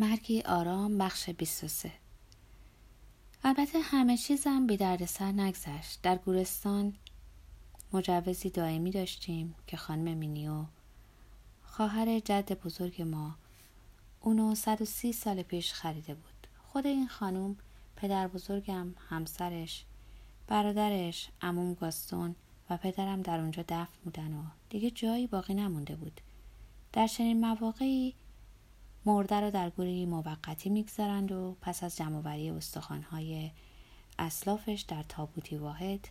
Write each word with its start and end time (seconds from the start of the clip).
مرگی 0.00 0.42
آرام 0.42 0.98
بخش 0.98 1.30
23 1.30 1.92
البته 3.44 3.78
همه 3.80 4.16
چیزم 4.16 4.66
بی 4.66 5.06
سر 5.06 5.32
نگذشت. 5.32 6.02
در 6.02 6.16
گورستان 6.16 6.94
مجوزی 7.92 8.50
دائمی 8.50 8.90
داشتیم 8.90 9.54
که 9.66 9.76
خانم 9.76 10.16
مینیو 10.16 10.64
خواهر 11.64 12.18
جد 12.18 12.52
بزرگ 12.52 13.02
ما 13.02 13.34
اونو 14.20 14.54
130 14.54 15.12
سال 15.12 15.42
پیش 15.42 15.72
خریده 15.72 16.14
بود. 16.14 16.46
خود 16.68 16.86
این 16.86 17.08
خانم 17.08 17.56
پدر 17.96 18.28
بزرگم 18.28 18.94
همسرش 19.08 19.84
برادرش 20.46 21.28
اموم 21.42 21.74
گاستون 21.74 22.34
و 22.70 22.76
پدرم 22.76 23.22
در 23.22 23.40
اونجا 23.40 23.62
دفن 23.68 23.98
بودن 24.04 24.32
و 24.32 24.42
دیگه 24.70 24.90
جایی 24.90 25.26
باقی 25.26 25.54
نمونده 25.54 25.96
بود. 25.96 26.20
در 26.92 27.06
چنین 27.06 27.40
مواقعی 27.40 28.14
مرده 29.06 29.40
را 29.40 29.50
در 29.50 29.70
گوری 29.70 30.06
موقتی 30.06 30.70
می‌گذارند 30.70 31.32
و 31.32 31.56
پس 31.60 31.84
از 31.84 31.96
جمعوری 31.96 32.50
استخوانهای 32.50 33.50
اسلافش 34.18 34.84
در 34.88 35.02
تابوتی 35.08 35.56
واحد 35.56 36.08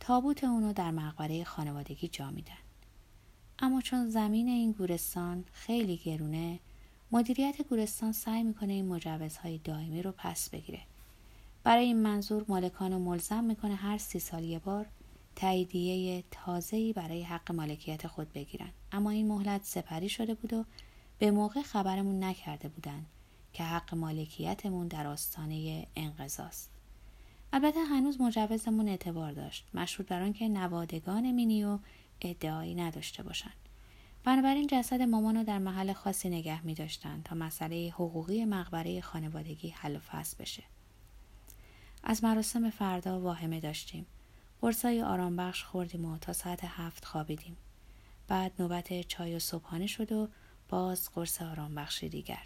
تابوت 0.00 0.44
اونو 0.44 0.72
در 0.72 0.90
مقبره 0.90 1.44
خانوادگی 1.44 2.08
جا 2.08 2.30
میدن. 2.30 2.58
اما 3.58 3.80
چون 3.80 4.10
زمین 4.10 4.48
این 4.48 4.72
گورستان 4.72 5.44
خیلی 5.52 5.96
گرونه 5.96 6.58
مدیریت 7.12 7.62
گورستان 7.62 8.12
سعی 8.12 8.42
می‌کنه 8.42 8.72
این 8.72 8.88
مجوزهای 8.88 9.58
دائمی 9.58 10.02
رو 10.02 10.12
پس 10.16 10.50
بگیره. 10.50 10.80
برای 11.64 11.84
این 11.84 11.96
منظور 11.96 12.44
مالکان 12.48 12.92
رو 12.92 12.98
ملزم 12.98 13.44
می‌کنه 13.44 13.74
هر 13.74 13.98
سی 13.98 14.18
سال 14.18 14.44
یه 14.44 14.58
بار 14.58 14.86
تاییدیه 15.36 16.24
تازه‌ای 16.30 16.92
برای 16.92 17.22
حق 17.22 17.52
مالکیت 17.52 18.06
خود 18.06 18.32
بگیرن. 18.32 18.70
اما 18.92 19.10
این 19.10 19.28
مهلت 19.28 19.64
سپری 19.64 20.08
شده 20.08 20.34
بود 20.34 20.52
و 20.52 20.64
به 21.18 21.30
موقع 21.30 21.62
خبرمون 21.62 22.24
نکرده 22.24 22.68
بودن 22.68 23.06
که 23.52 23.64
حق 23.64 23.94
مالکیتمون 23.94 24.88
در 24.88 25.06
آستانه 25.06 25.86
انقضاست. 25.96 26.70
البته 27.52 27.80
هنوز 27.80 28.20
مجوزمون 28.20 28.88
اعتبار 28.88 29.32
داشت 29.32 29.66
مشروط 29.74 30.08
بر 30.08 30.30
که 30.30 30.48
نوادگان 30.48 31.32
مینیو 31.32 31.78
ادعایی 32.20 32.74
نداشته 32.74 33.22
باشند. 33.22 33.52
بنابراین 34.24 34.66
جسد 34.66 35.02
مامانو 35.02 35.44
در 35.44 35.58
محل 35.58 35.92
خاصی 35.92 36.28
نگه 36.28 36.62
می 36.66 36.74
داشتن 36.74 37.22
تا 37.24 37.34
مسئله 37.34 37.92
حقوقی 37.94 38.44
مقبره 38.44 39.00
خانوادگی 39.00 39.68
حل 39.68 39.96
و 39.96 39.98
فصل 39.98 40.36
بشه. 40.38 40.62
از 42.04 42.24
مراسم 42.24 42.70
فردا 42.70 43.20
واهمه 43.20 43.60
داشتیم. 43.60 44.06
قرصای 44.60 45.02
آرام 45.02 45.36
بخش 45.36 45.64
خوردیم 45.64 46.04
و 46.04 46.18
تا 46.18 46.32
ساعت 46.32 46.64
هفت 46.64 47.04
خوابیدیم. 47.04 47.56
بعد 48.28 48.52
نوبت 48.58 49.08
چای 49.08 49.34
و 49.34 49.38
صبحانه 49.38 49.86
شد 49.86 50.12
و 50.12 50.28
باز 50.68 51.10
قرص 51.14 51.42
آرام 51.42 51.74
بخش 51.74 52.04
دیگر. 52.04 52.42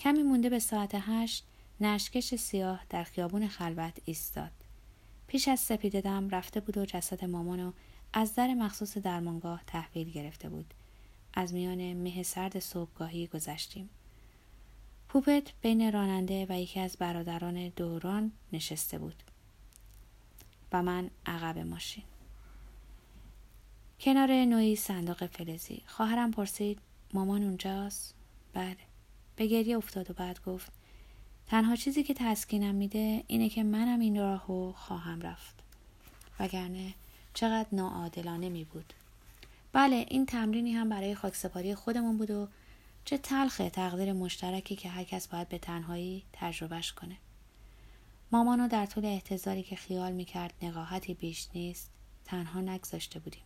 کمی 0.00 0.22
مونده 0.22 0.50
به 0.50 0.58
ساعت 0.58 0.90
هشت 0.94 1.44
نشکش 1.80 2.34
سیاه 2.34 2.80
در 2.90 3.04
خیابون 3.04 3.48
خلوت 3.48 3.98
ایستاد. 4.04 4.50
پیش 5.26 5.48
از 5.48 5.60
سپیده 5.60 6.00
دم 6.00 6.28
رفته 6.28 6.60
بود 6.60 6.76
و 6.76 6.86
جسد 6.86 7.24
مامانو 7.24 7.72
از 8.12 8.34
در 8.34 8.54
مخصوص 8.54 8.98
درمانگاه 8.98 9.62
تحویل 9.66 10.10
گرفته 10.10 10.48
بود. 10.48 10.74
از 11.34 11.54
میان 11.54 11.92
مه 11.92 12.22
سرد 12.22 12.58
صبحگاهی 12.58 13.26
گذشتیم. 13.26 13.90
پوپت 15.08 15.52
بین 15.62 15.92
راننده 15.92 16.46
و 16.48 16.60
یکی 16.60 16.80
از 16.80 16.96
برادران 16.96 17.68
دوران 17.68 18.32
نشسته 18.52 18.98
بود. 18.98 19.22
و 20.72 20.82
من 20.82 21.10
عقب 21.26 21.58
ماشین. 21.58 22.04
کنار 24.00 24.44
نوعی 24.44 24.76
صندوق 24.76 25.26
فلزی. 25.26 25.82
خواهرم 25.86 26.30
پرسید 26.30 26.78
مامان 27.12 27.42
اونجاست؟ 27.42 28.14
بله. 28.52 28.76
به 29.36 29.46
گریه 29.46 29.76
افتاد 29.76 30.10
و 30.10 30.14
بعد 30.14 30.44
گفت 30.44 30.72
تنها 31.46 31.76
چیزی 31.76 32.02
که 32.02 32.14
تسکینم 32.14 32.74
میده 32.74 33.24
اینه 33.26 33.48
که 33.48 33.62
منم 33.62 34.00
این 34.00 34.18
راهو 34.18 34.72
خواهم 34.72 35.20
رفت. 35.20 35.54
وگرنه 36.40 36.94
چقدر 37.34 37.68
ناعادلانه 37.72 38.48
می 38.48 38.64
بود 38.64 38.92
بله 39.72 40.06
این 40.08 40.26
تمرینی 40.26 40.72
هم 40.72 40.88
برای 40.88 41.14
خاکسپاری 41.14 41.74
خودمون 41.74 42.18
بود 42.18 42.30
و 42.30 42.48
چه 43.04 43.18
تلخه 43.18 43.70
تقدیر 43.70 44.12
مشترکی 44.12 44.76
که 44.76 44.88
هر 44.88 45.04
کس 45.04 45.28
باید 45.28 45.48
به 45.48 45.58
تنهایی 45.58 46.22
تجربهش 46.32 46.92
کنه. 46.92 47.16
مامانو 48.32 48.68
در 48.68 48.86
طول 48.86 49.04
احتضاری 49.04 49.62
که 49.62 49.76
خیال 49.76 50.12
می‌کرد 50.12 50.54
نقاهتی 50.62 51.14
بیش 51.14 51.48
نیست 51.54 51.90
تنها 52.24 52.60
نگذاشته 52.60 53.18
بودیم. 53.18 53.42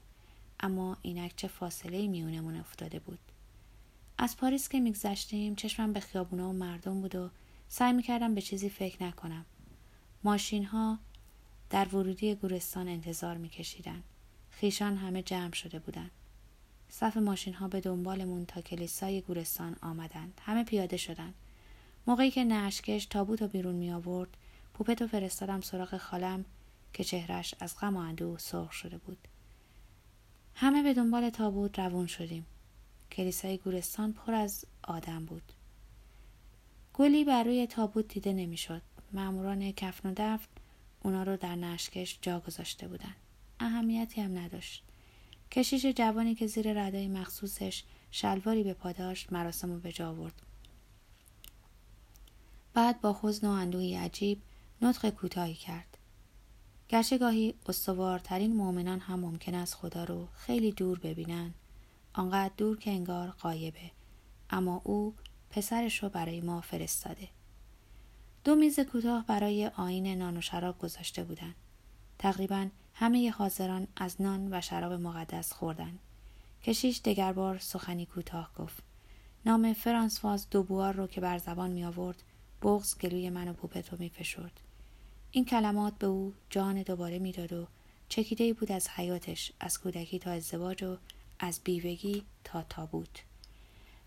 اما 0.60 0.96
اینک 1.02 1.32
چه 1.36 1.48
فاصله 1.48 2.06
میونمون 2.08 2.56
افتاده 2.56 2.98
بود. 2.98 3.18
از 4.18 4.36
پاریس 4.36 4.68
که 4.68 4.80
میگذشتیم 4.80 5.54
چشمم 5.54 5.92
به 5.92 6.00
خیابونا 6.00 6.50
و 6.50 6.52
مردم 6.52 7.00
بود 7.00 7.14
و 7.14 7.30
سعی 7.68 7.92
می‌کردم 7.92 8.34
به 8.34 8.40
چیزی 8.40 8.68
فکر 8.68 9.02
نکنم. 9.02 9.44
ماشین 10.24 10.64
ها 10.64 10.98
در 11.70 11.88
ورودی 11.88 12.34
گورستان 12.34 12.88
انتظار 12.88 13.36
میکشیدن. 13.36 14.02
خیشان 14.50 14.96
همه 14.96 15.22
جمع 15.22 15.52
شده 15.52 15.78
بودند 15.78 16.10
صف 16.88 17.16
ماشین 17.16 17.54
ها 17.54 17.68
به 17.68 17.80
دنبالمون 17.80 18.46
تا 18.46 18.60
کلیسای 18.60 19.20
گورستان 19.20 19.76
آمدند. 19.82 20.40
همه 20.44 20.64
پیاده 20.64 20.96
شدند 20.96 21.34
موقعی 22.06 22.30
که 22.30 22.44
نشکش 22.44 23.06
تابوت 23.06 23.42
و 23.42 23.48
بیرون 23.48 23.74
می 23.74 23.92
آورد 23.92 24.36
پوپت 24.74 25.02
و 25.02 25.06
فرستادم 25.06 25.60
سراغ 25.60 25.96
خالم 25.96 26.44
که 26.92 27.04
چهرش 27.04 27.54
از 27.60 27.78
غم 27.78 27.96
و 27.96 28.00
اندوه 28.00 28.38
سرخ 28.38 28.72
شده 28.72 28.98
بود. 28.98 29.18
همه 30.54 30.82
به 30.82 30.94
دنبال 30.94 31.30
تابوت 31.30 31.78
روون 31.78 32.06
شدیم. 32.06 32.46
کلیسای 33.12 33.58
گورستان 33.58 34.12
پر 34.12 34.34
از 34.34 34.64
آدم 34.82 35.24
بود. 35.24 35.52
گلی 36.94 37.24
بر 37.24 37.44
روی 37.44 37.66
تابوت 37.66 38.08
دیده 38.08 38.32
نمی‌شد. 38.32 38.82
ماموران 39.12 39.72
کفن 39.72 40.08
و 40.08 40.12
دفن 40.16 40.48
اونا 41.02 41.22
رو 41.22 41.36
در 41.36 41.56
نشکش 41.56 42.18
جا 42.22 42.40
گذاشته 42.40 42.88
بودن. 42.88 43.14
اهمیتی 43.60 44.20
هم 44.20 44.38
نداشت. 44.38 44.82
کشیش 45.50 45.86
جوانی 45.86 46.34
که 46.34 46.46
زیر 46.46 46.86
ردای 46.86 47.08
مخصوصش 47.08 47.82
شلواری 48.10 48.62
به 48.62 48.74
پاداش 48.74 49.32
مراسم 49.32 49.72
رو 49.72 49.78
به 49.78 49.92
جا 49.92 50.10
آورد. 50.10 50.42
بعد 52.74 53.00
با 53.00 53.18
حزن 53.22 53.46
و 53.46 53.50
اندوهی 53.50 53.94
عجیب 53.94 54.42
نطق 54.82 55.10
کوتاهی 55.10 55.54
کرد. 55.54 55.98
گرچه 56.88 57.18
گاهی 57.18 57.54
استوارترین 57.66 58.56
مؤمنان 58.56 59.00
هم 59.00 59.20
ممکن 59.20 59.54
است 59.54 59.74
خدا 59.74 60.04
رو 60.04 60.28
خیلی 60.36 60.72
دور 60.72 60.98
ببینن 60.98 61.54
آنقدر 62.16 62.54
دور 62.56 62.78
که 62.78 62.90
انگار 62.90 63.28
قایبه 63.28 63.90
اما 64.50 64.80
او 64.84 65.14
پسرش 65.50 66.02
رو 66.02 66.08
برای 66.08 66.40
ما 66.40 66.60
فرستاده. 66.60 67.28
دو 68.44 68.54
میز 68.54 68.80
کوتاه 68.80 69.26
برای 69.26 69.66
آین 69.66 70.06
نان 70.06 70.36
و 70.36 70.40
شراب 70.40 70.78
گذاشته 70.78 71.24
بودند 71.24 71.54
تقریبا 72.18 72.68
همه 72.94 73.30
حاضران 73.30 73.86
از 73.96 74.22
نان 74.22 74.54
و 74.54 74.60
شراب 74.60 74.92
مقدس 74.92 75.52
خوردند 75.52 75.98
کشیش 76.62 77.00
دگربار 77.04 77.58
سخنی 77.58 78.06
کوتاه 78.06 78.50
گفت. 78.58 78.82
نام 79.46 79.72
فرانسواز 79.72 80.50
دوبوار 80.50 80.94
رو 80.94 81.06
که 81.06 81.20
بر 81.20 81.38
زبان 81.38 81.70
می 81.70 81.84
آورد 81.84 82.22
بغز 82.62 82.98
گلوی 82.98 83.30
من 83.30 83.48
و 83.48 83.52
پوپت 83.52 83.92
رو 83.92 83.98
می 84.00 84.08
فشرد. 84.08 84.60
این 85.30 85.44
کلمات 85.44 85.98
به 85.98 86.06
او 86.06 86.32
جان 86.50 86.82
دوباره 86.82 87.18
می‌داد 87.18 87.52
و 87.52 87.66
چکیده 88.08 88.52
بود 88.52 88.72
از 88.72 88.88
حیاتش 88.88 89.52
از 89.60 89.80
کودکی 89.80 90.18
تا 90.18 90.30
ازدواج 90.30 90.82
و 90.82 90.96
از 91.38 91.60
بیوگی 91.64 92.22
تا 92.44 92.62
تابوت. 92.62 93.22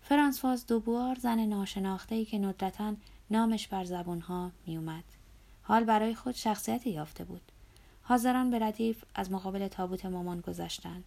فرانسواز 0.02 0.66
دوبوار 0.66 1.14
زن 1.14 1.46
ناشناخته 1.46 2.14
ای 2.14 2.24
که 2.24 2.38
ندرتا 2.38 2.94
نامش 3.30 3.68
بر 3.68 3.84
زبونها 3.84 4.50
میومد 4.66 5.04
حال 5.62 5.84
برای 5.84 6.14
خود 6.14 6.34
شخصیت 6.34 6.86
یافته 6.86 7.24
بود. 7.24 7.42
حاضران 8.02 8.50
به 8.50 8.58
ردیف 8.58 9.04
از 9.14 9.32
مقابل 9.32 9.68
تابوت 9.68 10.06
مامان 10.06 10.40
گذشتند 10.40 11.04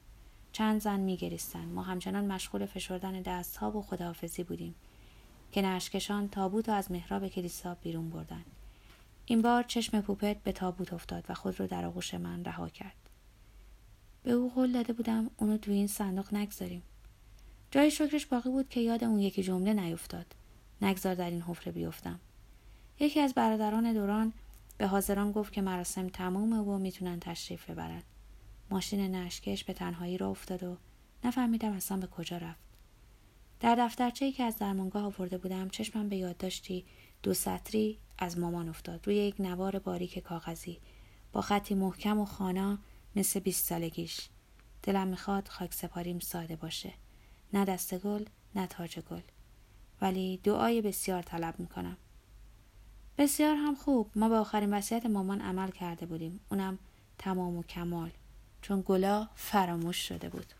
چند 0.51 0.81
زن 0.81 0.99
میگریستند. 0.99 1.73
ما 1.73 1.83
همچنان 1.83 2.25
مشغول 2.25 2.65
فشردن 2.65 3.21
دستها 3.21 3.71
و 3.71 3.81
خداحافظی 3.81 4.43
بودیم 4.43 4.75
که 5.51 5.61
نشکشان 5.61 6.29
تابوت 6.29 6.69
را 6.69 6.75
از 6.75 6.91
محراب 6.91 7.27
کلیسا 7.27 7.75
بیرون 7.75 8.09
بردند. 8.09 8.45
این 9.25 9.41
بار 9.41 9.63
چشم 9.63 10.01
پوپت 10.01 10.37
به 10.43 10.51
تابوت 10.51 10.93
افتاد 10.93 11.25
و 11.29 11.33
خود 11.33 11.59
را 11.59 11.67
در 11.67 11.85
آغوش 11.85 12.13
من 12.13 12.45
رها 12.45 12.69
کرد. 12.69 13.02
به 14.23 14.31
او 14.31 14.51
قول 14.55 14.71
داده 14.71 14.93
بودم 14.93 15.29
اونو 15.37 15.57
توی 15.57 15.73
این 15.73 15.87
صندوق 15.87 16.33
نگذاریم. 16.33 16.83
جای 17.71 17.91
شکرش 17.91 18.25
باقی 18.25 18.49
بود 18.49 18.69
که 18.69 18.79
یاد 18.79 19.03
اون 19.03 19.19
یکی 19.19 19.43
جمله 19.43 19.73
نیفتاد. 19.73 20.25
نگذار 20.81 21.15
در 21.15 21.29
این 21.29 21.41
حفره 21.41 21.71
بیفتم. 21.71 22.19
یکی 22.99 23.19
از 23.19 23.33
برادران 23.33 23.93
دوران 23.93 24.33
به 24.77 24.87
حاضران 24.87 25.31
گفت 25.31 25.53
که 25.53 25.61
مراسم 25.61 26.07
تمومه 26.07 26.57
و 26.57 26.77
می‌تونن 26.77 27.19
تشریف 27.19 27.69
ببرن. 27.69 28.03
ماشین 28.69 29.15
نشکش 29.15 29.63
به 29.63 29.73
تنهایی 29.73 30.17
را 30.17 30.29
افتاد 30.29 30.63
و 30.63 30.77
نفهمیدم 31.23 31.71
اصلا 31.71 31.97
به 31.97 32.07
کجا 32.07 32.37
رفت. 32.37 32.63
در 33.59 33.75
دفترچه‌ای 33.75 34.31
که 34.31 34.43
از 34.43 34.57
درمانگاه 34.57 35.03
آورده 35.03 35.37
بودم 35.37 35.69
چشمم 35.69 36.09
به 36.09 36.15
یادداشتی 36.15 36.85
دو 37.23 37.33
سطری 37.33 37.97
از 38.17 38.39
مامان 38.39 38.69
افتاد. 38.69 39.07
روی 39.07 39.15
یک 39.15 39.41
نوار 39.41 39.79
باریک 39.79 40.19
کاغذی 40.19 40.79
با 41.31 41.41
خطی 41.41 41.75
محکم 41.75 42.19
و 42.19 42.25
خانا 42.25 42.77
مثل 43.15 43.39
بیست 43.39 43.65
سالگیش. 43.65 44.29
دلم 44.83 45.07
می‌خواد 45.07 45.47
خاک 45.47 45.73
سپاریم 45.73 46.19
ساده 46.19 46.55
باشه. 46.55 46.93
نه 47.53 47.65
دست 47.65 47.97
گل 47.97 48.25
نه 48.55 48.67
تاج 48.67 48.99
گل. 48.99 49.21
ولی 50.01 50.39
دعای 50.43 50.81
بسیار 50.81 51.21
طلب 51.21 51.59
می‌کنم. 51.59 51.97
بسیار 53.17 53.55
هم 53.55 53.75
خوب. 53.75 54.11
ما 54.15 54.29
به 54.29 54.35
آخرین 54.35 54.73
وصیت 54.73 55.05
مامان 55.05 55.41
عمل 55.41 55.71
کرده 55.71 56.05
بودیم. 56.05 56.39
اونم 56.51 56.79
تمام 57.17 57.57
و 57.57 57.63
کمال. 57.63 58.11
چون 58.61 58.83
گلا 58.85 59.29
فراموش 59.35 60.07
شده 60.07 60.29
بود. 60.29 60.53